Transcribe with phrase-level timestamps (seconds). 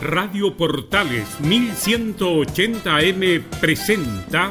[0.00, 4.50] Radio Portales 1180M presenta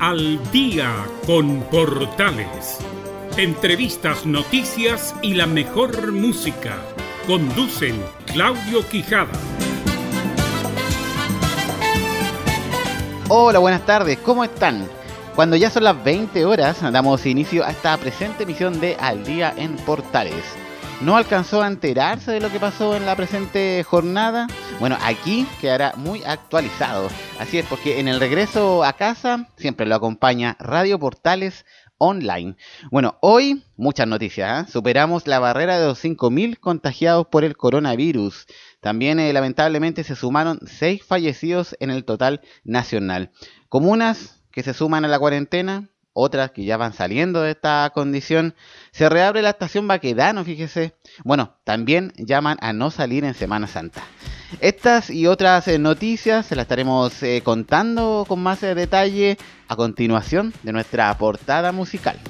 [0.00, 0.90] Al día
[1.26, 2.78] con Portales.
[3.36, 6.78] Entrevistas, noticias y la mejor música.
[7.26, 9.38] Conducen Claudio Quijada.
[13.28, 14.88] Hola, buenas tardes, ¿cómo están?
[15.34, 19.52] Cuando ya son las 20 horas, damos inicio a esta presente emisión de Al Día
[19.58, 20.63] en Portales
[21.04, 24.46] no alcanzó a enterarse de lo que pasó en la presente jornada,
[24.80, 27.08] bueno, aquí quedará muy actualizado.
[27.38, 31.66] Así es, porque en el regreso a casa siempre lo acompaña Radio Portales
[31.98, 32.56] Online.
[32.90, 34.66] Bueno, hoy muchas noticias.
[34.66, 34.72] ¿eh?
[34.72, 38.46] Superamos la barrera de los 5.000 contagiados por el coronavirus.
[38.80, 43.30] También eh, lamentablemente se sumaron 6 fallecidos en el total nacional.
[43.68, 48.54] Comunas que se suman a la cuarentena, otras que ya van saliendo de esta condición.
[48.94, 50.94] Se reabre la estación Baquedano, fíjese.
[51.24, 54.04] Bueno, también llaman a no salir en Semana Santa.
[54.60, 59.74] Estas y otras eh, noticias se las estaremos eh, contando con más eh, detalle a
[59.74, 62.20] continuación de nuestra portada musical.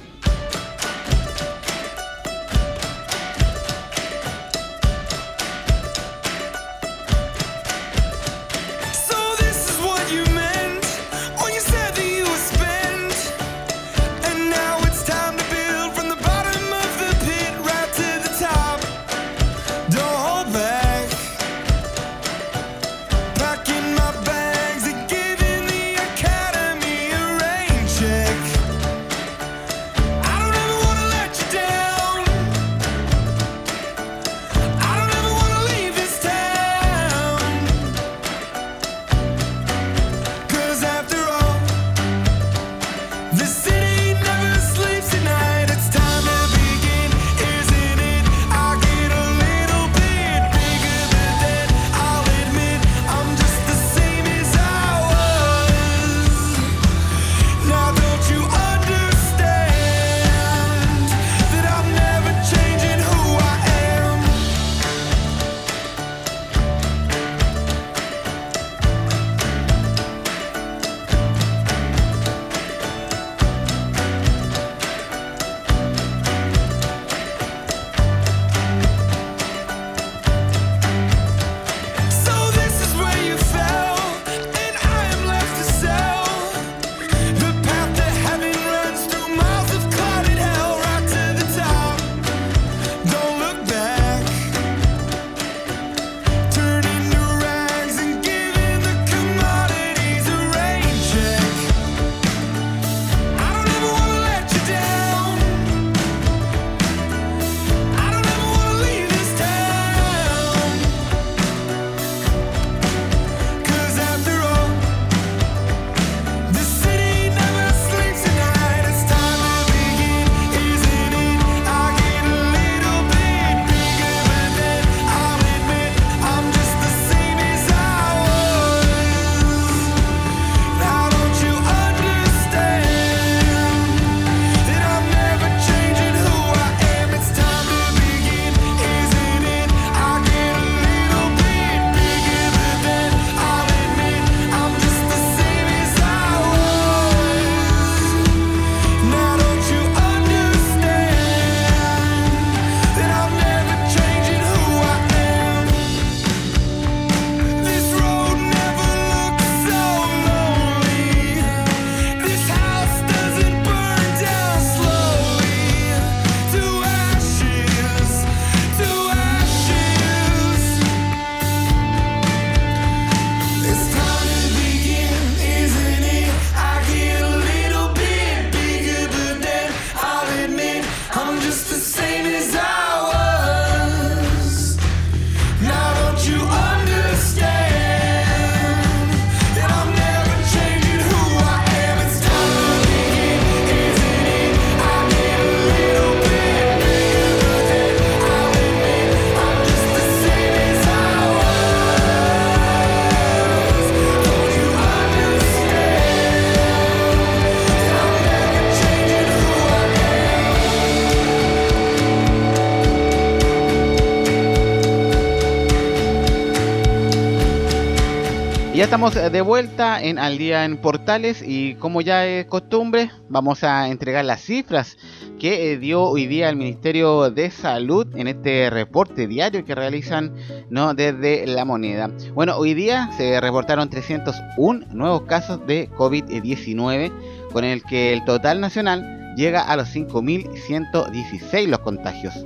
[218.75, 223.63] Ya estamos de vuelta en Al Día en Portales y como ya es costumbre, vamos
[223.63, 224.97] a entregar las cifras
[225.39, 230.35] que eh, dio hoy día el Ministerio de Salud en este reporte diario que realizan
[230.69, 230.93] ¿no?
[230.93, 232.11] desde la moneda.
[232.33, 237.13] Bueno, hoy día se reportaron 301 nuevos casos de COVID-19,
[237.53, 242.45] con el que el total nacional llega a los 5.116 los contagios.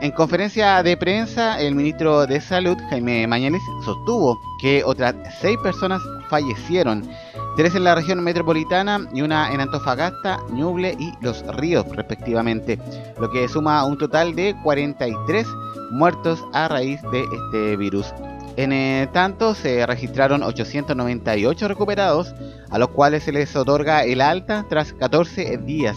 [0.00, 6.02] En conferencia de prensa, el ministro de Salud, Jaime Mañanes, sostuvo que otras seis personas
[6.28, 7.08] fallecieron,
[7.56, 12.78] tres en la región metropolitana y una en Antofagasta, Ñuble y Los Ríos, respectivamente,
[13.18, 15.46] lo que suma un total de 43
[15.92, 18.12] muertos a raíz de este virus.
[18.56, 22.34] En eh, tanto, se registraron 898 recuperados,
[22.70, 25.96] a los cuales se les otorga el alta tras 14 días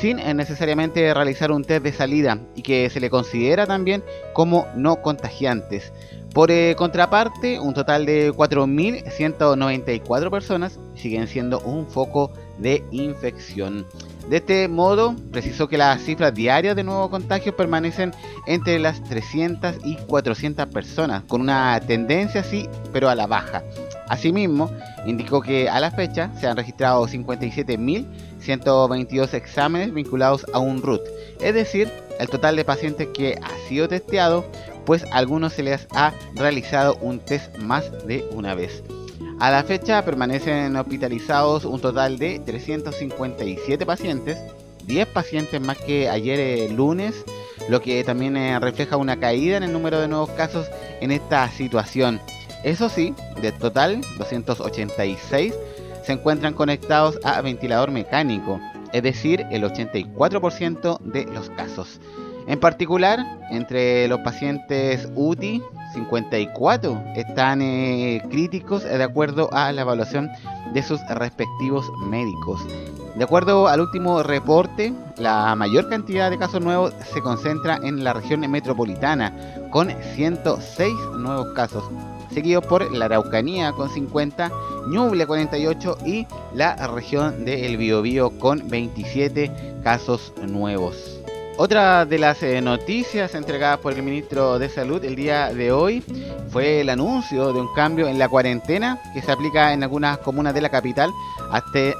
[0.00, 4.02] sin necesariamente realizar un test de salida y que se le considera también
[4.32, 5.92] como no contagiantes.
[6.36, 13.86] Por eh, contraparte, un total de 4.194 personas siguen siendo un foco de infección.
[14.28, 18.12] De este modo, precisó que las cifras diarias de nuevos contagios permanecen
[18.46, 23.62] entre las 300 y 400 personas, con una tendencia sí, pero a la baja.
[24.08, 24.70] Asimismo,
[25.06, 27.08] indicó que a la fecha se han registrado
[28.46, 31.02] 57.122 exámenes vinculados a un RUT,
[31.40, 34.44] es decir, el total de pacientes que ha sido testeado,
[34.84, 38.82] pues a algunos se les ha realizado un test más de una vez.
[39.38, 44.38] A la fecha permanecen hospitalizados un total de 357 pacientes,
[44.86, 47.24] 10 pacientes más que ayer eh, lunes,
[47.68, 50.68] lo que también eh, refleja una caída en el número de nuevos casos
[51.00, 52.20] en esta situación.
[52.64, 55.54] Eso sí, de total, 286
[56.06, 58.60] se encuentran conectados a ventilador mecánico,
[58.92, 62.00] es decir, el 84% de los casos.
[62.46, 63.18] En particular,
[63.50, 65.60] entre los pacientes UTI,
[65.94, 70.30] 54 están eh, críticos de acuerdo a la evaluación
[70.72, 72.64] de sus respectivos médicos.
[73.16, 78.12] De acuerdo al último reporte, la mayor cantidad de casos nuevos se concentra en la
[78.12, 79.32] región metropolitana,
[79.70, 81.82] con 106 nuevos casos,
[82.32, 84.50] seguido por la Araucanía con 50,
[84.88, 91.20] Ñuble 48 y la región de El Biobío con 27 casos nuevos.
[91.58, 96.04] Otra de las eh, noticias entregadas por el ministro de Salud el día de hoy
[96.50, 100.52] fue el anuncio de un cambio en la cuarentena que se aplica en algunas comunas
[100.52, 101.10] de la capital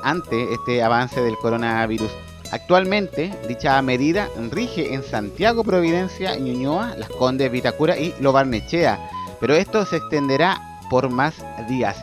[0.02, 2.10] ante este avance del coronavirus.
[2.52, 8.98] Actualmente, dicha medida rige en Santiago, Providencia, Ñuñoa, Las Condes, Vitacura y Lobarnechea,
[9.40, 10.60] pero esto se extenderá
[10.90, 11.34] por más
[11.68, 11.96] días.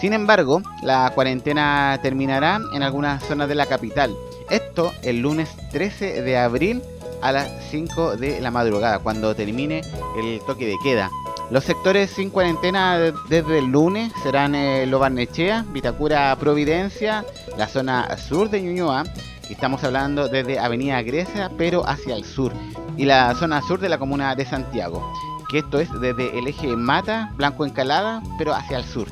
[0.00, 4.14] Sin embargo, la cuarentena terminará en algunas zonas de la capital.
[4.48, 6.82] Esto el lunes 13 de abril
[7.20, 9.82] a las 5 de la madrugada, cuando termine
[10.16, 11.10] el toque de queda.
[11.50, 12.98] Los sectores sin cuarentena
[13.28, 17.24] desde el lunes serán eh, Lobarnechea, Vitacura Providencia,
[17.56, 19.04] la zona sur de Ñuñoa,
[19.48, 22.52] estamos hablando desde Avenida Grecia, pero hacia el sur,
[22.98, 25.10] y la zona sur de la comuna de Santiago,
[25.48, 29.08] que esto es desde el eje Mata, Blanco Encalada, pero hacia el sur.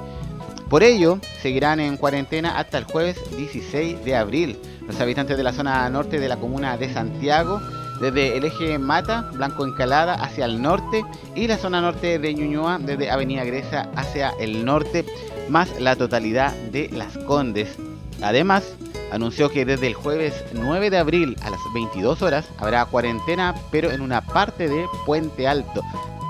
[0.68, 5.52] Por ello, seguirán en cuarentena hasta el jueves 16 de abril los habitantes de la
[5.52, 7.60] zona norte de la comuna de Santiago,
[8.00, 11.04] desde el eje Mata, Blanco Encalada hacia el norte
[11.34, 15.04] y la zona norte de Ñuñoa desde Avenida Grecia hacia el norte,
[15.48, 17.76] más la totalidad de Las Condes.
[18.22, 18.76] Además,
[19.12, 23.90] anunció que desde el jueves 9 de abril a las 22 horas habrá cuarentena, pero
[23.90, 25.82] en una parte de Puente Alto,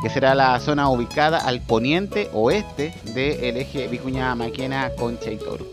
[0.02, 5.66] que será la zona ubicada al poniente oeste del eje Vicuña Maquena Concha y Toro.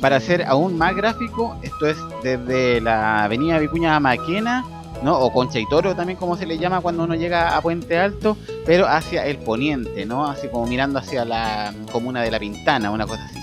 [0.00, 4.64] Para ser aún más gráfico, esto es desde la avenida Vicuña Maquena
[5.02, 5.18] ¿no?
[5.18, 8.36] O Concha y Toro también como se le llama cuando uno llega a Puente Alto,
[8.66, 10.26] pero hacia el poniente, ¿no?
[10.26, 13.38] Así como mirando hacia la comuna de La Pintana, una cosa así.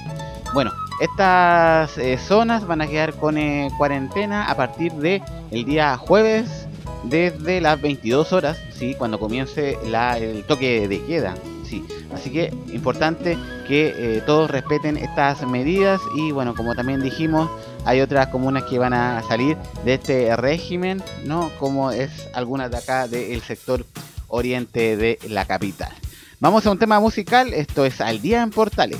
[0.53, 5.97] Bueno, estas eh, zonas van a quedar con eh, cuarentena a partir de el día
[5.97, 6.67] jueves
[7.03, 8.95] desde las 22 horas, ¿sí?
[8.95, 11.85] Cuando comience la, el toque de queda, ¿sí?
[12.13, 17.49] Así que importante que eh, todos respeten estas medidas y bueno, como también dijimos,
[17.85, 21.51] hay otras comunas que van a salir de este régimen, ¿no?
[21.59, 23.85] Como es algunas de acá del sector
[24.27, 25.91] oriente de la capital.
[26.39, 28.99] Vamos a un tema musical, esto es Al Día en Portales.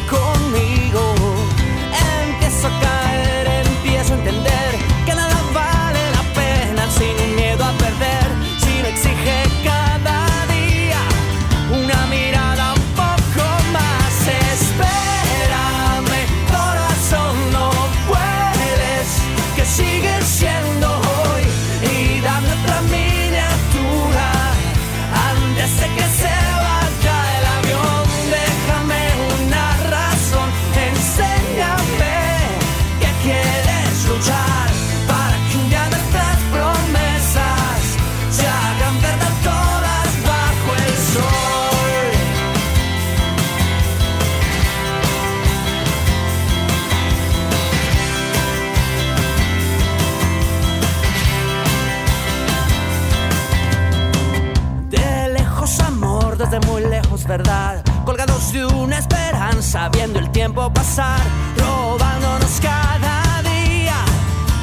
[60.51, 61.21] tiempo pasar
[61.57, 63.95] Robándonos cada día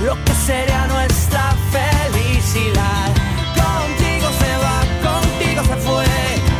[0.04, 3.08] Lo que sería nuestra felicidad.
[3.54, 4.78] Contigo se va,
[5.08, 6.04] contigo se fue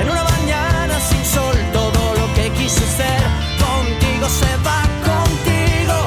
[0.01, 3.21] En una mañana sin sol todo lo que quise ser.
[3.67, 4.81] Contigo se va,
[5.11, 5.99] contigo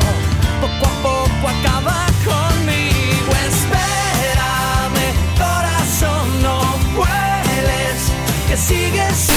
[0.62, 3.32] Poco a poco acaba conmigo.
[3.52, 6.58] Espérame, corazón, no
[6.96, 7.98] vueles
[8.48, 9.31] Que sigues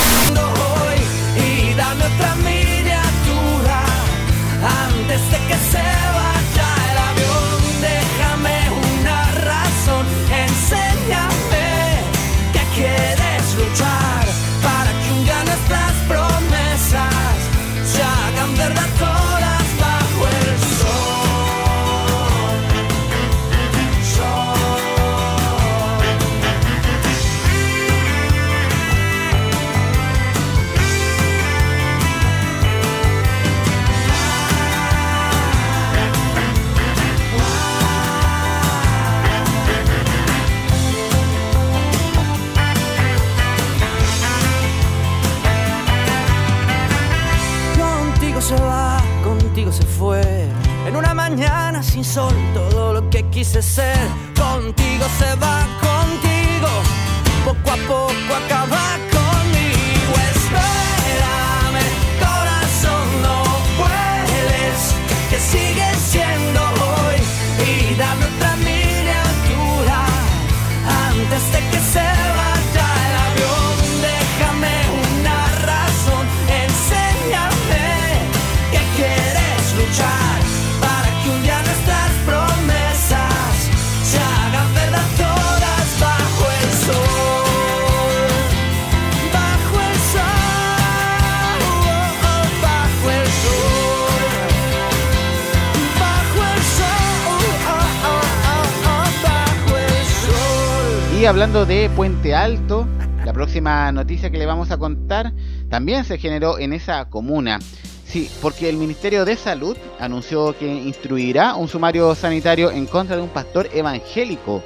[101.27, 102.87] Hablando de Puente Alto,
[103.25, 105.33] la próxima noticia que le vamos a contar
[105.71, 107.61] también se generó en esa comuna.
[108.07, 113.23] Sí, porque el Ministerio de Salud anunció que instruirá un sumario sanitario en contra de
[113.23, 114.63] un pastor evangélico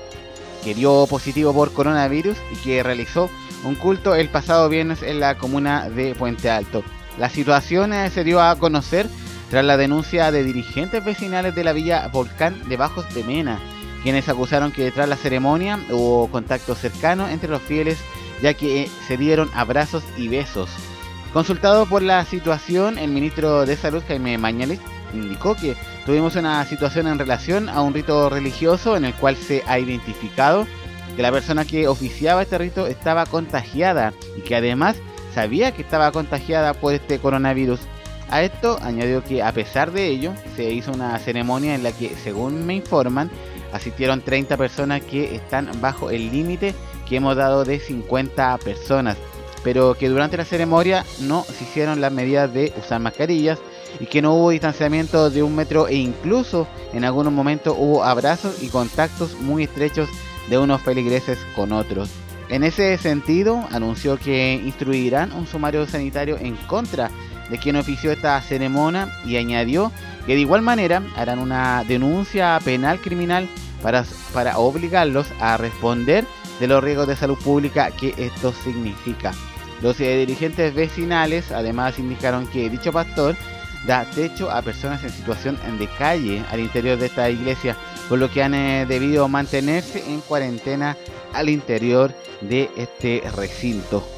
[0.64, 3.30] que dio positivo por coronavirus y que realizó
[3.64, 6.82] un culto el pasado viernes en la comuna de Puente Alto.
[7.18, 9.06] La situación eh, se dio a conocer
[9.48, 13.60] tras la denuncia de dirigentes vecinales de la villa Volcán de Bajos de Mena,
[14.02, 17.98] quienes acusaron que tras la ceremonia hubo contacto cercano entre los fieles
[18.42, 20.70] ya que eh, se dieron abrazos y besos.
[21.32, 24.80] Consultado por la situación, el ministro de Salud, Jaime Mañalich,
[25.12, 25.76] indicó que
[26.06, 30.66] tuvimos una situación en relación a un rito religioso en el cual se ha identificado
[31.16, 34.96] que la persona que oficiaba este rito estaba contagiada y que además
[35.34, 37.80] sabía que estaba contagiada por este coronavirus.
[38.30, 42.14] A esto añadió que a pesar de ello se hizo una ceremonia en la que,
[42.22, 43.30] según me informan,
[43.72, 46.74] asistieron 30 personas que están bajo el límite
[47.08, 49.16] que hemos dado de 50 personas,
[49.62, 53.58] pero que durante la ceremonia no se hicieron las medidas de usar mascarillas
[54.00, 58.62] y que no hubo distanciamiento de un metro e incluso en algunos momentos hubo abrazos
[58.62, 60.08] y contactos muy estrechos
[60.48, 62.10] de unos feligreses con otros.
[62.48, 67.10] En ese sentido, anunció que instruirán un sumario sanitario en contra
[67.50, 69.92] de quien ofició esta ceremonia y añadió
[70.28, 73.48] que de igual manera harán una denuncia penal criminal
[73.82, 74.04] para,
[74.34, 76.26] para obligarlos a responder
[76.60, 79.32] de los riesgos de salud pública que esto significa.
[79.80, 83.36] Los eh, dirigentes vecinales además indicaron que dicho pastor
[83.86, 87.74] da techo a personas en situación de calle al interior de esta iglesia,
[88.10, 90.94] por lo que han eh, debido mantenerse en cuarentena
[91.32, 94.17] al interior de este recinto.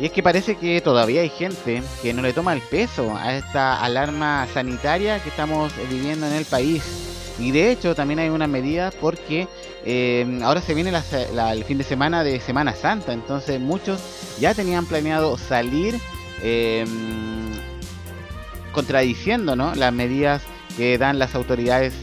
[0.00, 3.34] Y es que parece que todavía hay gente que no le toma el peso a
[3.34, 6.82] esta alarma sanitaria que estamos viviendo en el país.
[7.38, 9.48] Y de hecho también hay una medida porque
[9.84, 10.92] eh, ahora se viene
[11.52, 14.00] el fin de semana de Semana Santa, entonces muchos
[14.40, 15.94] ya tenían planeado salir
[16.42, 16.84] eh,
[18.72, 19.74] contradiciendo ¿no?
[19.74, 20.42] las medidas
[20.76, 21.94] que dan las autoridades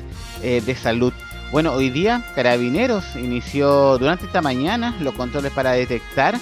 [0.42, 1.14] eh, de salud.
[1.52, 6.36] Bueno, hoy día Carabineros inició durante esta mañana los controles para detectar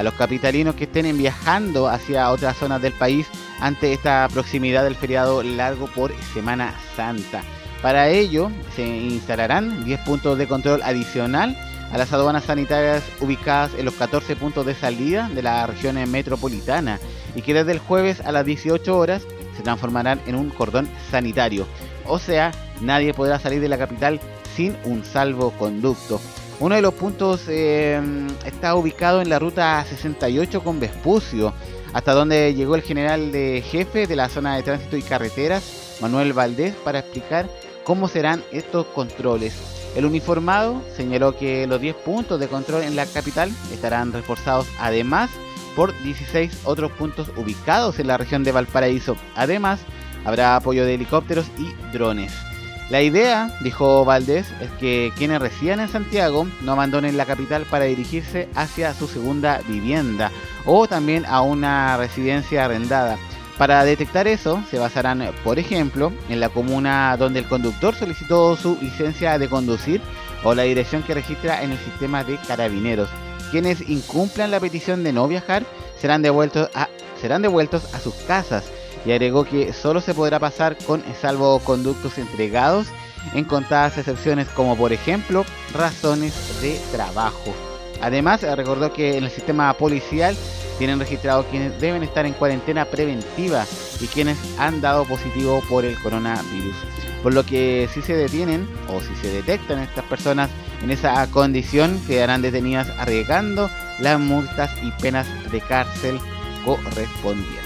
[0.00, 3.26] a los capitalinos que estén viajando hacia otras zonas del país
[3.60, 7.42] ante esta proximidad del feriado largo por Semana Santa.
[7.82, 11.54] Para ello se instalarán 10 puntos de control adicional
[11.92, 16.98] a las aduanas sanitarias ubicadas en los 14 puntos de salida de la región metropolitana
[17.34, 19.22] y que desde el jueves a las 18 horas
[19.54, 21.66] se transformarán en un cordón sanitario.
[22.06, 24.18] O sea, nadie podrá salir de la capital
[24.56, 26.22] sin un salvoconducto.
[26.60, 31.54] Uno de los puntos em, está ubicado en la ruta 68 con Vespucio,
[31.94, 36.34] hasta donde llegó el general de jefe de la zona de tránsito y carreteras, Manuel
[36.34, 37.48] Valdés, para explicar
[37.82, 39.54] cómo serán estos controles.
[39.96, 45.30] El uniformado señaló que los 10 puntos de control en la capital estarán reforzados además
[45.74, 49.16] por 16 otros puntos ubicados en la región de Valparaíso.
[49.34, 49.80] Además,
[50.26, 52.49] habrá apoyo de helicópteros y drones.
[52.90, 57.84] La idea, dijo Valdés, es que quienes residan en Santiago no abandonen la capital para
[57.84, 60.32] dirigirse hacia su segunda vivienda
[60.66, 63.16] o también a una residencia arrendada.
[63.58, 68.76] Para detectar eso, se basarán, por ejemplo, en la comuna donde el conductor solicitó su
[68.82, 70.00] licencia de conducir
[70.42, 73.08] o la dirección que registra en el sistema de carabineros.
[73.52, 75.64] Quienes incumplan la petición de no viajar
[75.96, 76.88] serán devueltos a,
[77.20, 78.64] serán devueltos a sus casas
[79.04, 82.88] y agregó que solo se podrá pasar con salvoconductos entregados
[83.34, 87.54] en contadas excepciones como por ejemplo razones de trabajo.
[88.00, 90.36] Además recordó que en el sistema policial
[90.78, 93.66] tienen registrado quienes deben estar en cuarentena preventiva
[94.00, 96.74] y quienes han dado positivo por el coronavirus.
[97.22, 100.48] Por lo que si se detienen o si se detectan estas personas
[100.82, 106.18] en esa condición quedarán detenidas arriesgando las multas y penas de cárcel
[106.64, 107.59] correspondientes.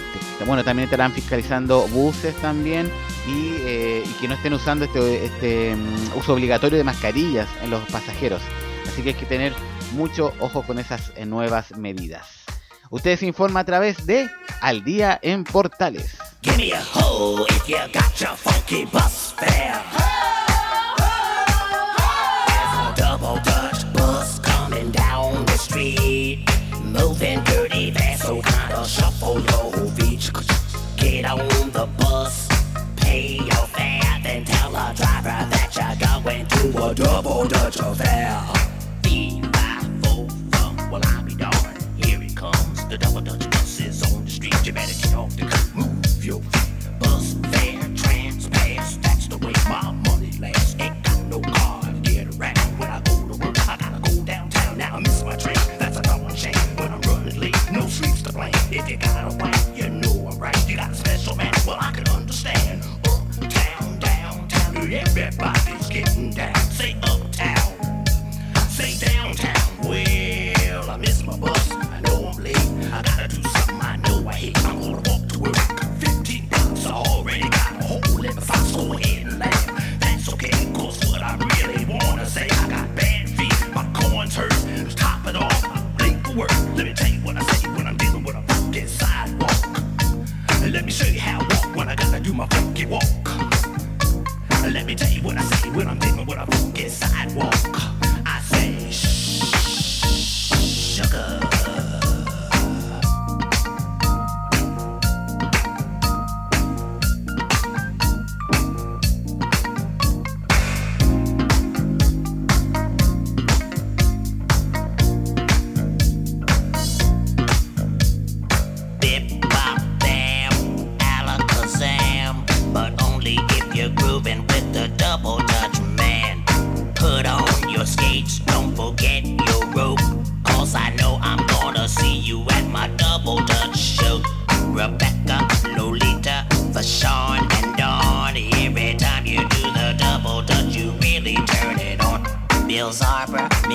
[0.46, 2.90] Bueno, también estarán fiscalizando buses también
[3.26, 7.82] y, eh, que no estén usando este, este mm, uso obligatorio de mascarillas en los
[7.90, 8.42] pasajeros.
[8.86, 9.52] Así que hay que tener
[9.92, 12.44] mucho ojo con esas eh, nuevas medidas.
[12.90, 14.28] Ustedes se informa a través de
[14.60, 16.18] Al Día en Portales.
[31.04, 32.48] Get on the bus,
[32.96, 38.40] pay your fare, then tell the driver that you're going to a double Dutch affair.
[40.90, 41.86] well I'll be darned.
[42.02, 43.43] Here it comes, the double Dutch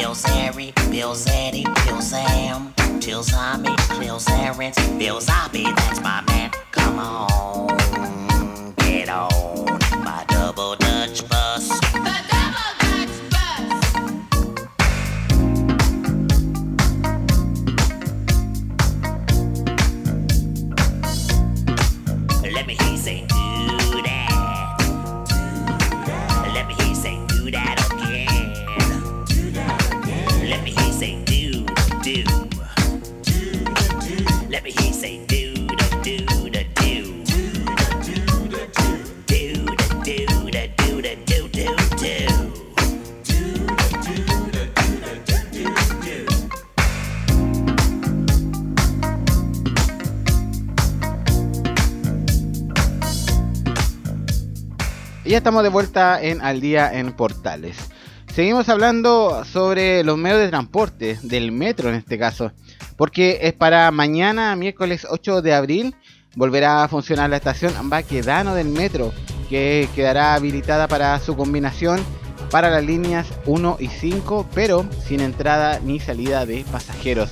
[0.10, 6.50] Bill Sari, Bill Zaddy, Bill Sam, Bill Zombie, Bill Sarens, Bill Zombie, that's my man.
[6.72, 11.88] Come on, get on my double Dutch bus.
[55.30, 57.78] Y ya estamos de vuelta en Al Día en Portales.
[58.34, 62.52] Seguimos hablando sobre los medios de transporte, del metro en este caso,
[62.98, 65.96] porque es para mañana, miércoles 8 de abril,
[66.36, 69.13] volverá a funcionar la estación Baquedano del metro,
[69.52, 72.04] que quedará habilitada para su combinación
[72.50, 77.30] para las líneas 1 y 5, pero sin entrada ni salida de pasajeros.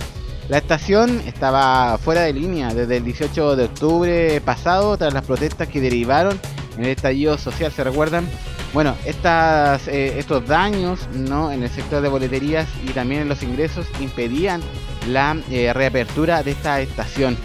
[0.49, 5.67] La estación estaba fuera de línea desde el 18 de octubre pasado tras las protestas
[5.67, 6.39] que derivaron
[6.77, 8.27] en el estallido social, ¿se recuerdan?
[8.73, 11.51] Bueno, estas, eh, estos daños ¿no?
[11.51, 14.61] en el sector de boleterías y también en los ingresos impedían
[15.07, 17.37] la eh, reapertura de esta estación.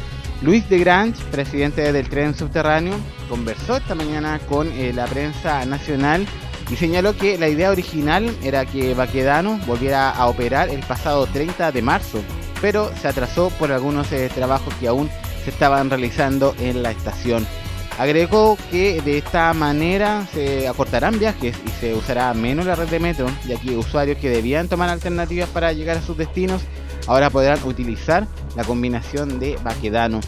[0.43, 2.97] Luis de Grange, presidente del tren subterráneo,
[3.29, 6.27] conversó esta mañana con eh, la prensa nacional
[6.71, 11.71] y señaló que la idea original era que Baquedano volviera a operar el pasado 30
[11.71, 12.21] de marzo,
[12.61, 15.09] pero se atrasó por algunos trabajos que aún
[15.45, 17.47] se estaban realizando en la estación.
[18.03, 22.99] Agregó que de esta manera se acortarán viajes y se usará menos la red de
[22.99, 26.63] metro, ya que usuarios que debían tomar alternativas para llegar a sus destinos
[27.07, 30.19] ahora podrán utilizar la combinación de Baquedano.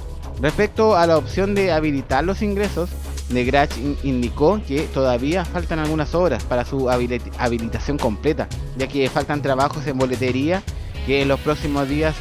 [0.41, 2.91] Respecto a la opción de habilitar los ingresos,
[3.29, 3.73] de Grach
[4.05, 9.99] indicó que todavía faltan algunas obras para su habilitación completa, ya que faltan trabajos en
[9.99, 10.63] boletería
[11.07, 12.15] que en los próximos días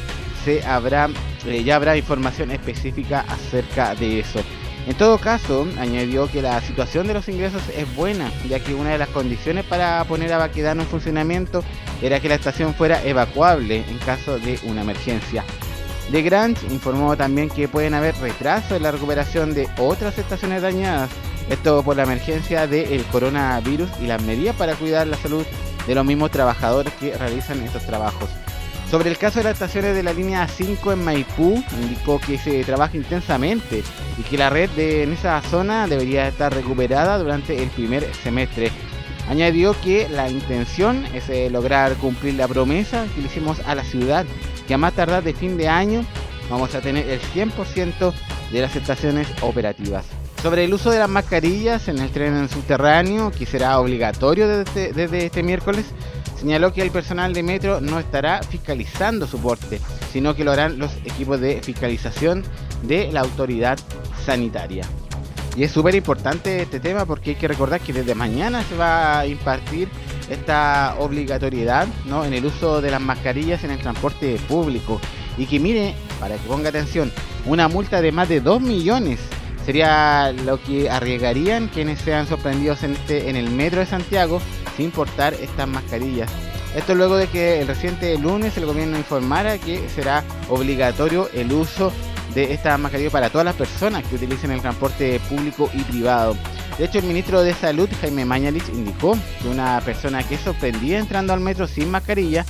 [0.44, 1.08] se habrá,
[1.46, 4.40] eh, ya habrá información específica acerca de eso.
[4.86, 8.90] En todo caso, añadió que la situación de los ingresos es buena, ya que una
[8.90, 11.64] de las condiciones para poner a Baquedano en funcionamiento
[12.02, 15.42] era que la estación fuera evacuable en caso de una emergencia.
[16.12, 21.08] De Grange informó también que pueden haber retrasos en la recuperación de otras estaciones dañadas,
[21.48, 25.46] esto por la emergencia del coronavirus y las medidas para cuidar la salud
[25.86, 28.28] de los mismos trabajadores que realizan estos trabajos.
[28.94, 32.62] Sobre el caso de las estaciones de la línea 5 en Maipú, indicó que se
[32.62, 33.82] trabaja intensamente
[34.16, 38.70] y que la red de, en esa zona debería estar recuperada durante el primer semestre.
[39.28, 43.82] Añadió que la intención es eh, lograr cumplir la promesa que le hicimos a la
[43.82, 44.26] ciudad,
[44.68, 46.04] que a más tardar de fin de año
[46.48, 48.12] vamos a tener el 100%
[48.52, 50.04] de las estaciones operativas.
[50.40, 55.26] Sobre el uso de las mascarillas en el tren subterráneo, que será obligatorio desde, desde
[55.26, 55.86] este miércoles,
[56.38, 59.80] señaló que el personal de metro no estará fiscalizando su porte,
[60.12, 62.42] sino que lo harán los equipos de fiscalización
[62.82, 63.78] de la autoridad
[64.24, 64.86] sanitaria.
[65.56, 69.20] Y es súper importante este tema porque hay que recordar que desde mañana se va
[69.20, 69.88] a impartir
[70.28, 72.24] esta obligatoriedad ¿no?
[72.24, 75.00] en el uso de las mascarillas en el transporte público.
[75.38, 77.12] Y que mire, para que ponga atención,
[77.46, 79.20] una multa de más de 2 millones
[79.64, 84.40] sería lo que arriesgarían quienes sean sorprendidos en, este, en el metro de Santiago
[84.76, 86.30] sin portar estas mascarillas.
[86.74, 91.92] Esto luego de que el reciente lunes el gobierno informara que será obligatorio el uso
[92.34, 96.36] de estas mascarillas para todas las personas que utilicen el transporte público y privado.
[96.78, 100.98] De hecho, el ministro de Salud, Jaime Mañalich, indicó que una persona que es sorprendida
[100.98, 102.44] entrando al metro sin mascarilla,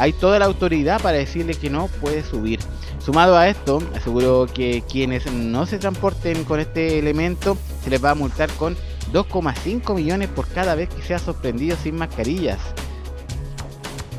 [0.00, 2.58] hay toda la autoridad para decirle que no puede subir.
[2.98, 8.10] Sumado a esto, aseguró que quienes no se transporten con este elemento se les va
[8.10, 8.76] a multar con
[9.12, 12.58] 2,5 millones por cada vez que sea sorprendido sin mascarillas.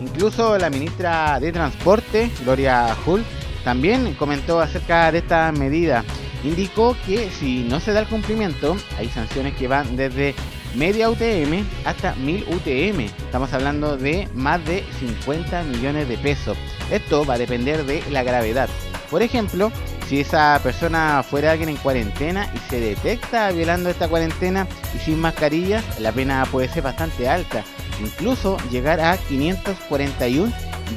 [0.02, 3.24] Incluso la ministra de Transporte, Gloria Hull,
[3.64, 6.04] también comentó acerca de esta medida.
[6.44, 10.36] Indicó que si no se da el cumplimiento, hay sanciones que van desde
[10.76, 13.00] media UTM hasta 1000 UTM.
[13.02, 16.58] Estamos hablando de más de 50 millones de pesos.
[16.92, 18.70] Esto va a depender de la gravedad.
[19.10, 19.72] Por ejemplo,
[20.08, 25.20] si esa persona fuera alguien en cuarentena y se detecta violando esta cuarentena y sin
[25.20, 27.64] mascarilla, la pena puede ser bastante alta,
[28.00, 30.52] incluso llegar a 541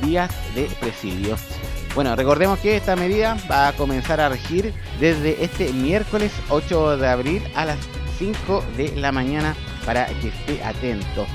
[0.04, 1.36] días de presidio.
[1.94, 7.08] Bueno, recordemos que esta medida va a comenzar a regir desde este miércoles 8 de
[7.08, 7.76] abril a las
[8.22, 11.26] 5 de la mañana para que esté atento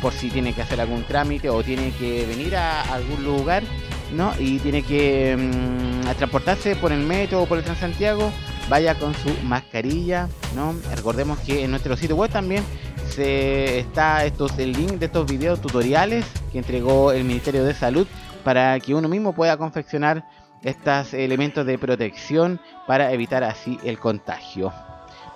[0.00, 3.64] por si tiene que hacer algún trámite o tiene que venir a algún lugar
[4.12, 4.32] ¿no?
[4.38, 8.30] y tiene que mm, transportarse por el metro o por el Transantiago,
[8.68, 10.72] vaya con su mascarilla, ¿no?
[10.94, 12.62] Recordemos que en nuestro sitio web también
[13.08, 18.06] se está estos, el link de estos videos tutoriales que entregó el Ministerio de Salud
[18.44, 20.24] para que uno mismo pueda confeccionar
[20.62, 24.72] estos elementos de protección para evitar así el contagio.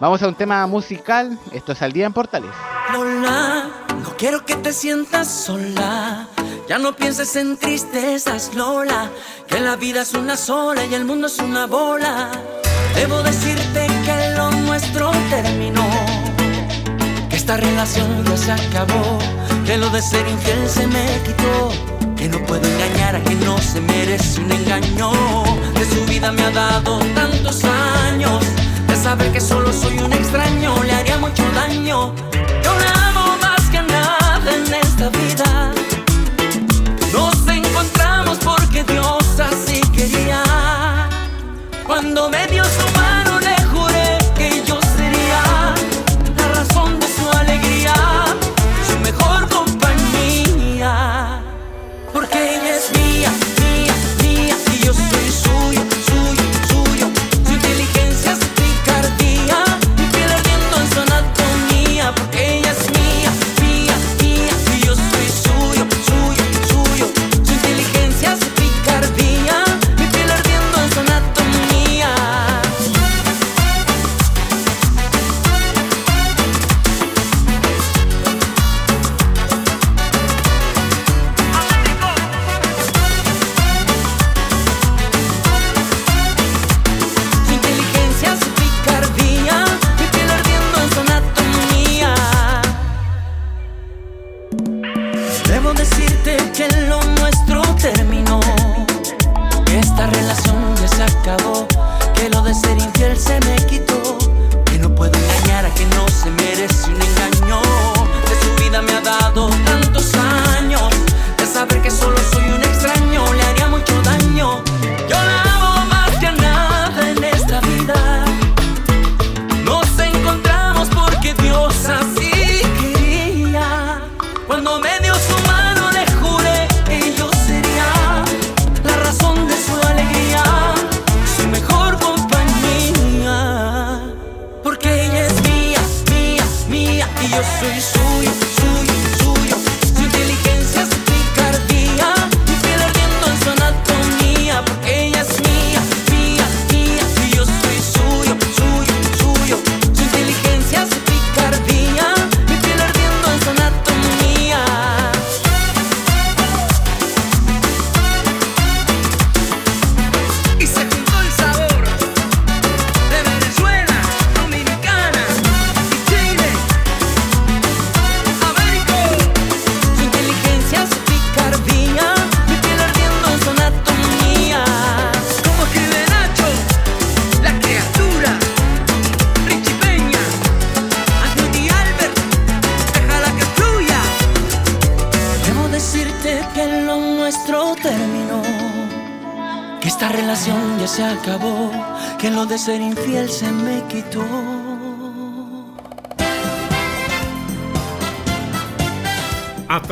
[0.01, 2.51] Vamos a un tema musical, esto es al día en Portales.
[2.93, 3.71] Lola,
[4.03, 6.27] no quiero que te sientas sola.
[6.69, 9.09] Ya no pienses en tristezas, Lola,
[9.47, 12.31] que la vida es una sola y el mundo es una bola.
[12.97, 15.89] Debo decirte que lo nuestro terminó,
[17.31, 19.19] que esta relación ya se acabó,
[19.65, 21.71] que lo de ser infiel se me quitó,
[22.17, 25.13] que no puedo engañar a quien no se merece un engaño.
[25.75, 28.43] De su vida me ha dado tantos años
[29.05, 32.15] saber que solo soy un extraño le haría mucho daño.
[32.65, 35.73] Yo la amo más que nada en esta vida.
[37.13, 40.43] Nos encontramos porque Dios así quería.
[41.87, 42.64] Cuando me dio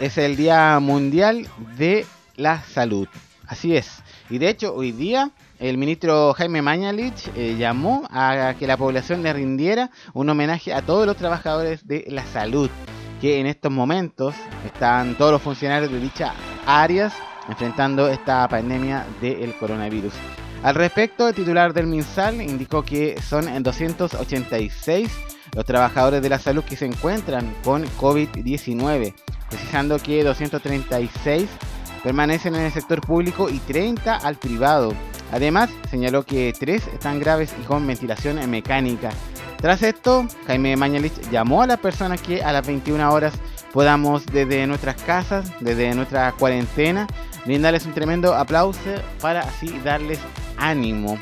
[0.00, 2.06] Es el Día Mundial de
[2.36, 3.08] la Salud.
[3.46, 4.02] Así es.
[4.30, 9.22] Y de hecho, hoy día el ministro Jaime Mañalich eh, llamó a que la población
[9.22, 12.70] le rindiera un homenaje a todos los trabajadores de la salud,
[13.20, 14.34] que en estos momentos
[14.64, 16.32] están todos los funcionarios de dichas
[16.66, 17.12] áreas
[17.48, 20.12] enfrentando esta pandemia del coronavirus.
[20.62, 26.38] Al respecto, el titular del MinSal indicó que son en 286 los trabajadores de la
[26.38, 29.14] salud que se encuentran con COVID-19,
[29.48, 31.48] precisando que 236
[32.02, 34.94] permanecen en el sector público y 30 al privado.
[35.32, 39.10] Además, señaló que 3 están graves y con ventilación mecánica.
[39.58, 43.34] Tras esto, Jaime Mañalich llamó a las personas que a las 21 horas
[43.72, 47.08] podamos desde nuestras casas, desde nuestra cuarentena,
[47.44, 48.78] brindarles un tremendo aplauso
[49.20, 50.20] para así darles
[50.56, 51.18] ánimo,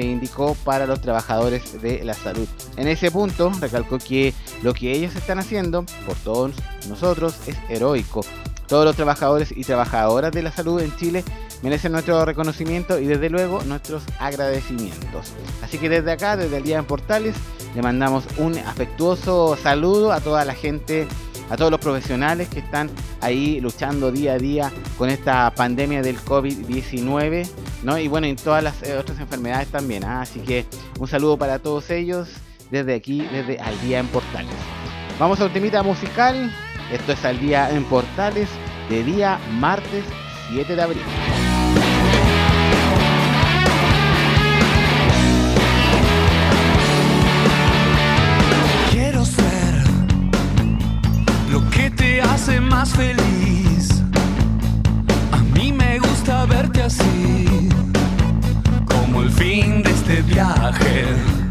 [0.00, 2.48] indicó para los trabajadores de la salud.
[2.76, 6.52] En ese punto recalcó que lo que ellos están haciendo por todos
[6.88, 8.24] nosotros es heroico.
[8.66, 11.24] Todos los trabajadores y trabajadoras de la salud en Chile
[11.62, 15.32] merecen nuestro reconocimiento y desde luego nuestros agradecimientos.
[15.62, 17.34] Así que desde acá, desde el Día en Portales,
[17.74, 21.06] le mandamos un afectuoso saludo a toda la gente
[21.52, 22.90] a todos los profesionales que están
[23.20, 27.46] ahí luchando día a día con esta pandemia del COVID-19,
[27.82, 27.98] ¿no?
[27.98, 30.22] Y bueno, en todas las eh, otras enfermedades también, ¿ah?
[30.22, 30.64] así que
[30.98, 32.30] un saludo para todos ellos
[32.70, 34.54] desde aquí, desde Al Día en Portales.
[35.18, 36.50] Vamos a un temita musical,
[36.90, 38.48] esto es Al Día en Portales,
[38.88, 40.04] de día martes
[40.54, 41.02] 7 de abril.
[52.82, 54.02] Más feliz.
[55.30, 57.68] A mí me gusta verte así,
[58.86, 61.41] como el fin de este viaje.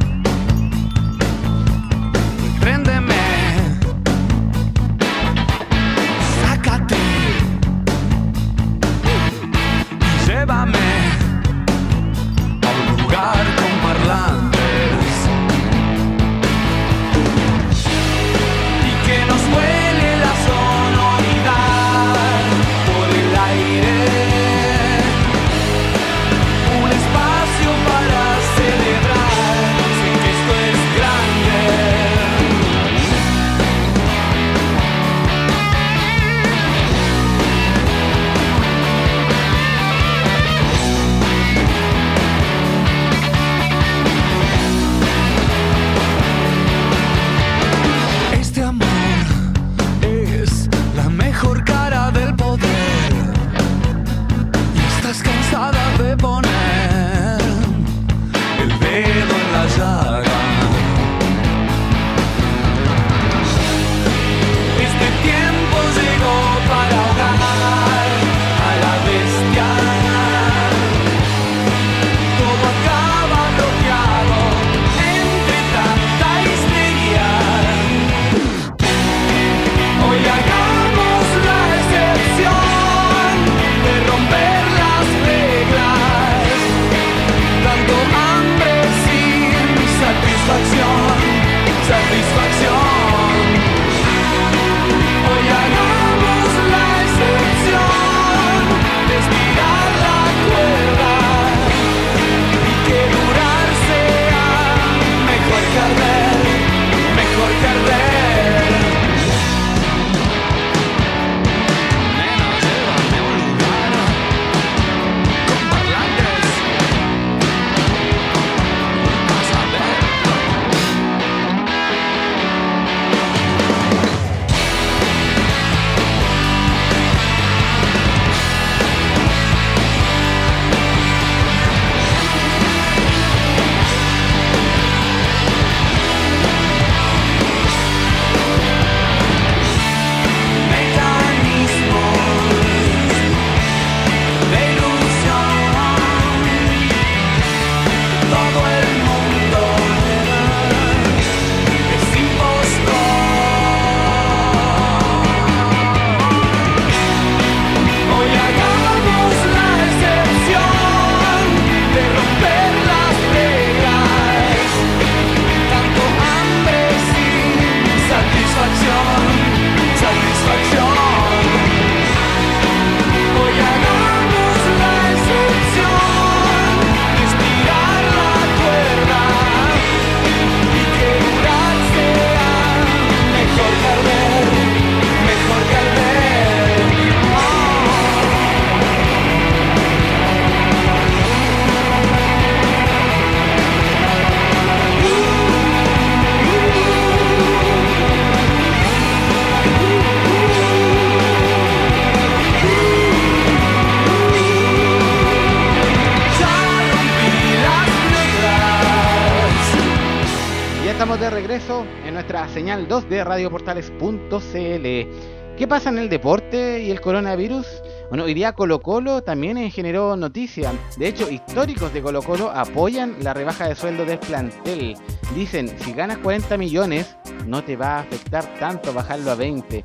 [213.31, 215.57] radioportales.cl.
[215.57, 217.65] ¿Qué pasa en el deporte y el coronavirus?
[218.09, 220.73] Bueno, hoy día Colo Colo también generó noticia.
[220.97, 224.97] De hecho, históricos de Colo Colo apoyan la rebaja de sueldo del plantel.
[225.33, 227.15] Dicen, si ganas 40 millones,
[227.45, 229.81] no te va a afectar tanto bajarlo a 20.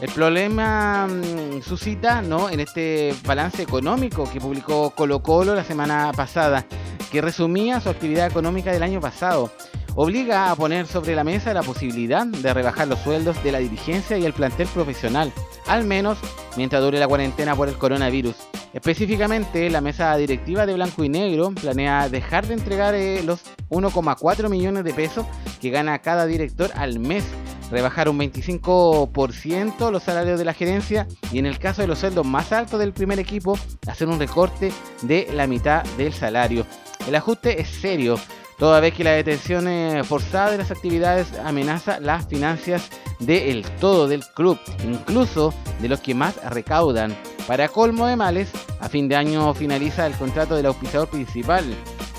[0.00, 2.48] El problema mm, suscita ¿no?
[2.48, 6.64] en este balance económico que publicó Colo Colo la semana pasada,
[7.12, 9.50] que resumía su actividad económica del año pasado
[9.96, 14.18] obliga a poner sobre la mesa la posibilidad de rebajar los sueldos de la dirigencia
[14.18, 15.32] y el plantel profesional,
[15.66, 16.18] al menos
[16.56, 18.36] mientras dure la cuarentena por el coronavirus.
[18.74, 23.40] Específicamente, la mesa directiva de Blanco y Negro planea dejar de entregar eh, los
[23.70, 25.24] 1,4 millones de pesos
[25.62, 27.24] que gana cada director al mes,
[27.70, 32.26] rebajar un 25% los salarios de la gerencia y en el caso de los sueldos
[32.26, 34.70] más altos del primer equipo, hacer un recorte
[35.02, 36.66] de la mitad del salario.
[37.08, 38.18] El ajuste es serio,
[38.58, 39.66] toda vez que la detención
[40.04, 46.14] forzada de las actividades amenaza las finanzas del todo del club, incluso de los que
[46.14, 47.16] más recaudan.
[47.46, 48.50] Para colmo de males,
[48.80, 51.64] a fin de año finaliza el contrato del auspiciador principal,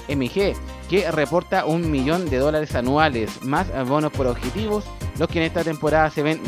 [0.08, 0.54] MG,
[0.90, 4.86] que reporta un millón de dólares anuales, más bonos por objetivos,
[5.20, 6.42] los que en esta temporada se ven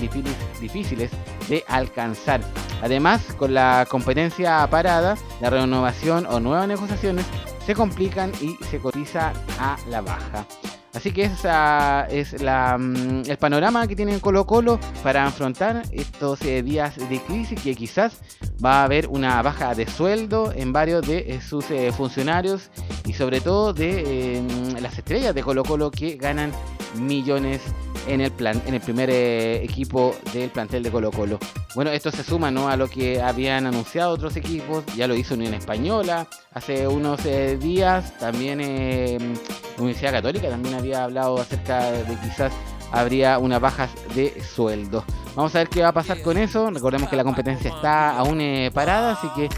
[0.61, 1.11] difíciles
[1.49, 2.39] de alcanzar.
[2.81, 7.25] Además, con la competencia parada, la renovación o nuevas negociaciones
[7.69, 10.43] se complican y se cotiza a la baja.
[10.93, 11.49] Así que ese
[12.09, 17.19] es la, mm, el panorama que tiene Colo Colo para afrontar estos eh, días de
[17.19, 18.19] crisis que quizás
[18.63, 22.71] va a haber una baja de sueldo en varios de eh, sus eh, funcionarios
[23.05, 24.43] y sobre todo de
[24.81, 26.51] las estrellas de Colo Colo que ganan
[26.95, 27.61] millones
[28.07, 31.37] en el plan, en el primer equipo del plantel de Colo Colo.
[31.75, 32.67] Bueno, esto se suma ¿no?
[32.67, 37.23] a lo que habían anunciado otros equipos, ya lo hizo Unión Española hace unos
[37.59, 38.59] días, también
[39.77, 42.51] Universidad Católica también había hablado acerca de quizás
[42.91, 45.03] habría unas bajas de sueldo.
[45.35, 46.69] Vamos a ver qué va a pasar con eso.
[46.71, 49.49] Recordemos que la competencia está aún eh, parada, así que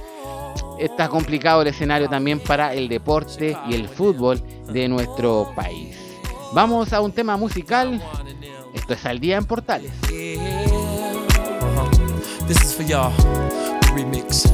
[0.79, 5.95] está complicado el escenario también para el deporte y el fútbol de nuestro país.
[6.53, 8.01] Vamos a un tema musical.
[8.73, 9.91] Esto es al día en Portales.
[12.47, 13.13] This is for y'all.
[13.95, 14.49] Remix.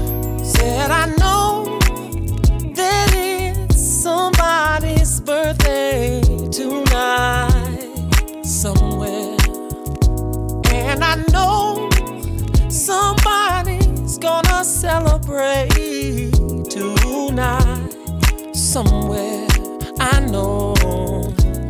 [4.07, 7.89] somebody's birthday tonight
[8.43, 9.35] somewhere.
[10.71, 11.89] And I know
[12.69, 16.31] somebody's gonna celebrate
[16.69, 17.93] tonight
[18.53, 19.47] somewhere.
[19.99, 20.73] I know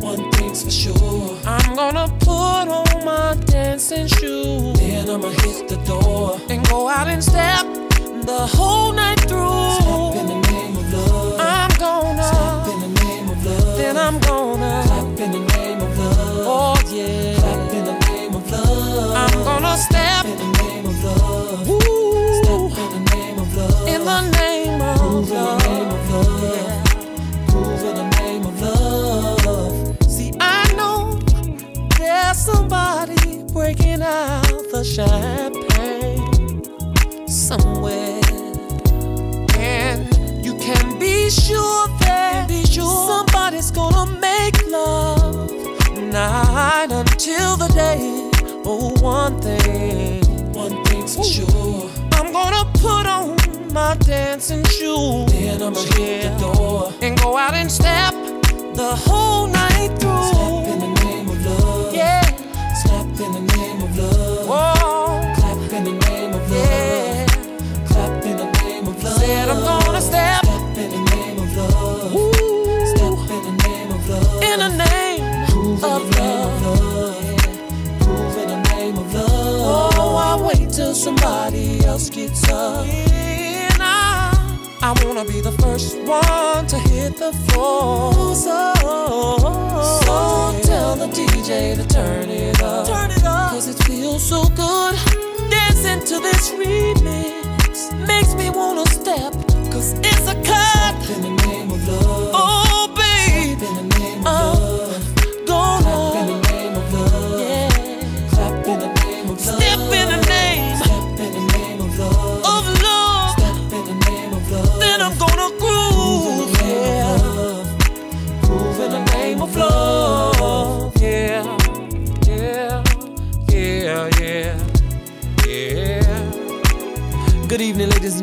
[0.00, 1.38] one thing's for sure.
[1.44, 4.78] I'm gonna put on my dancing shoes.
[4.78, 7.66] Then I'ma hit the door and go out and step
[8.24, 9.58] the whole night through.
[13.78, 16.46] Then I'm gonna clap in the name of love.
[16.50, 19.14] Oh yeah, clap in the name of love.
[19.14, 21.68] I'm gonna step in the name of love.
[21.70, 22.42] Ooh.
[22.42, 23.88] Step in the name of love.
[23.88, 25.62] In the name of Prove love.
[25.64, 26.42] In the name of love.
[26.42, 26.82] Yeah.
[27.46, 29.96] Prove in the name of love.
[30.10, 30.98] See, I know
[31.98, 36.18] there's somebody breaking out the champagne
[37.28, 38.20] somewhere,
[39.56, 40.02] and
[40.44, 41.77] you can be sure
[47.68, 48.30] until day.
[48.64, 51.90] Oh, one thing, one thing's for sure.
[52.12, 53.36] I'm gonna put on
[53.72, 55.32] my dancing shoes.
[55.32, 58.12] Then I'ma hit the door and go out and step
[58.74, 60.22] the whole night through.
[60.24, 61.94] Step in the name of love.
[61.94, 62.22] Yeah.
[62.74, 64.48] Step in the name of love.
[64.48, 65.34] Whoa.
[65.36, 66.52] Clap in the name of love.
[66.52, 67.26] Yeah.
[67.86, 69.18] Clap in the name of love.
[69.18, 70.47] Said I'm gonna step.
[80.98, 82.84] Somebody else gets up.
[84.80, 88.34] I wanna be the first one to hit the floor.
[88.34, 92.88] So, so tell the DJ to turn it up.
[92.88, 93.50] Turn it up.
[93.52, 94.94] Cause it feels so good.
[95.50, 99.32] Dancing to this remix makes me wanna step.
[99.70, 101.10] Cause it's a cut.
[101.10, 102.27] in the name of love.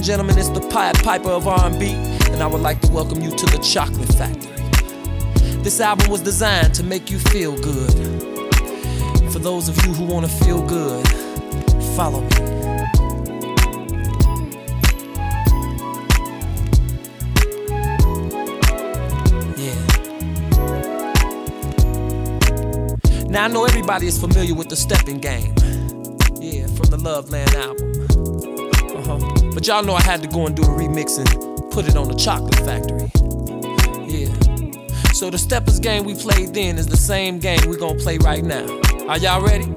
[0.06, 0.38] Gentlemen.
[0.38, 1.94] It's the Pied Piper of R&B,
[2.30, 4.52] and I would like to welcome you to the Chocolate Factory.
[5.64, 7.92] This album was designed to make you feel good.
[9.34, 11.08] For those of you who wanna feel good,
[11.96, 12.30] follow me.
[19.58, 19.74] Yeah.
[23.28, 25.56] Now I know everybody is familiar with the stepping game.
[26.40, 27.95] Yeah, from the Love Land album.
[29.16, 29.52] Uh-huh.
[29.54, 32.08] But y'all know I had to go and do a remix and put it on
[32.08, 33.10] the Chocolate Factory.
[34.08, 34.32] Yeah.
[35.14, 38.44] So the steppers game we played then is the same game we gonna play right
[38.44, 38.66] now.
[39.08, 39.74] Are y'all ready?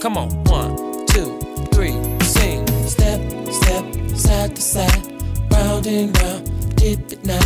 [0.00, 1.38] Come on, one, two,
[1.72, 2.66] three, sing.
[2.86, 3.20] Step,
[3.50, 3.84] step,
[4.16, 5.12] side to side,
[5.52, 7.38] round and round, dip it now,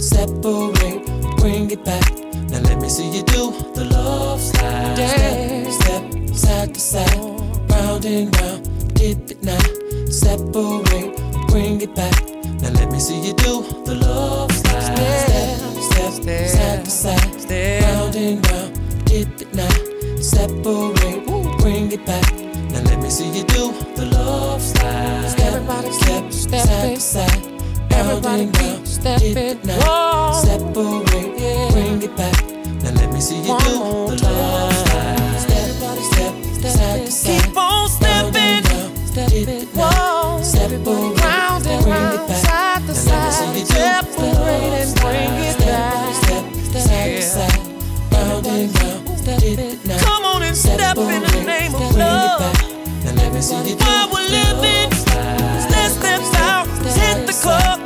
[0.00, 1.04] separate,
[1.36, 2.10] bring it back.
[2.50, 4.96] Now let me see you do the love slide.
[4.96, 7.16] Step, step, side to side,
[7.70, 9.60] round and round, dip it now,
[10.16, 11.16] separate,
[11.48, 12.14] bring it back.
[12.62, 14.82] Now let me see you do the love slide.
[14.82, 19.68] Step, step, step side to side, round and round, dip it now,
[20.20, 21.26] separate,
[21.60, 22.32] bring it back.
[22.72, 25.34] Now let me see you do the love slide.
[25.40, 26.66] Everybody step, step stepping.
[26.66, 27.44] side to side,
[27.92, 29.34] round Everybody and round, stepping.
[29.34, 30.42] dip it now, Whoa.
[30.44, 31.70] separate, Yeah.
[31.72, 32.46] bring it back.
[32.82, 35.40] Now let me see you One do the love slide.
[35.40, 35.70] Step,
[36.08, 37.44] step, side to side.
[37.44, 38.34] Keep on stepping, stepping, Whoa.
[38.34, 38.66] separate, round and
[39.14, 39.65] bring round, it back
[40.72, 46.14] round and round, side to side, step and bring it, back.
[46.24, 47.60] Step, step, step,
[48.12, 50.00] round and round.
[50.00, 52.40] Come on and step in the name of love.
[53.78, 54.90] While we're living,
[55.60, 56.66] step, step out,
[56.98, 57.85] hit the club.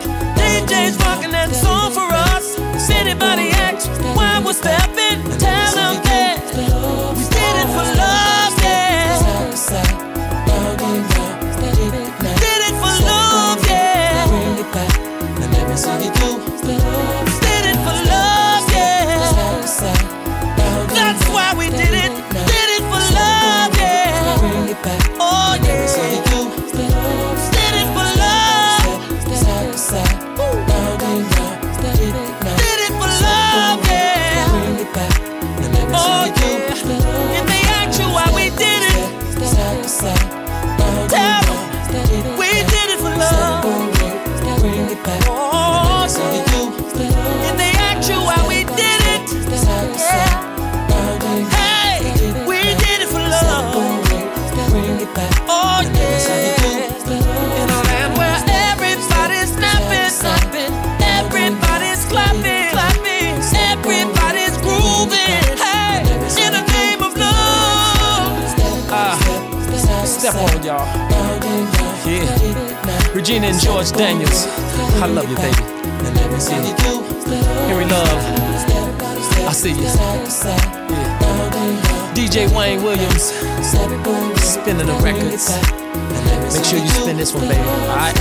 [85.40, 87.64] Make sure you spin this one, baby.
[87.88, 88.14] Alright?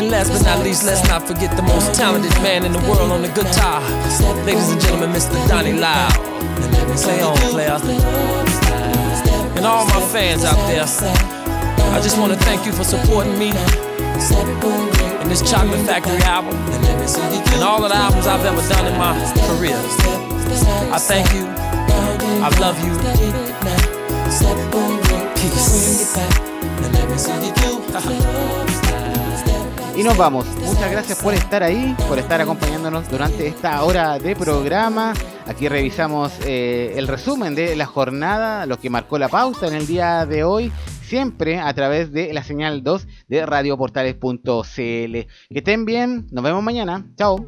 [0.00, 3.12] And last but not least, let's not forget the most talented man in the world
[3.12, 3.82] on the guitar.
[4.46, 5.36] Ladies and gentlemen, Mr.
[5.48, 6.10] Donnie Lyle.
[6.96, 7.78] Play on, player.
[9.56, 10.86] And all my fans out there,
[11.92, 13.52] I just want to thank you for supporting me
[15.20, 19.12] in this Chocolate Factory album and all of the albums I've ever done in my
[19.44, 19.76] career.
[20.90, 21.46] I thank you.
[22.40, 22.96] I love you.
[29.96, 30.44] Y nos vamos.
[30.62, 35.14] Muchas gracias por estar ahí, por estar acompañándonos durante esta hora de programa.
[35.46, 39.86] Aquí revisamos eh, el resumen de la jornada, lo que marcó la pauta en el
[39.86, 40.70] día de hoy,
[41.02, 44.42] siempre a través de la señal 2 de radioportales.cl.
[44.76, 47.06] Que estén bien, nos vemos mañana.
[47.16, 47.46] Chao.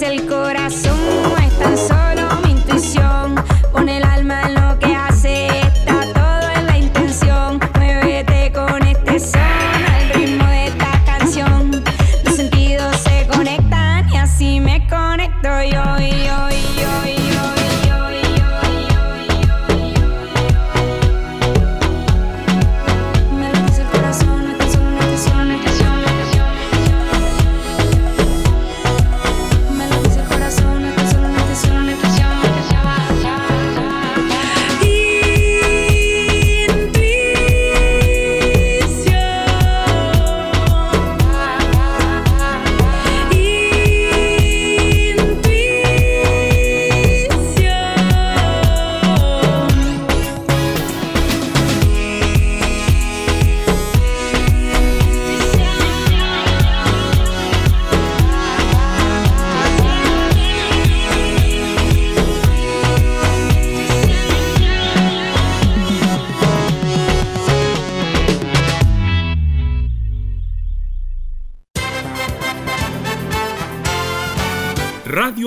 [0.00, 0.81] el corazón.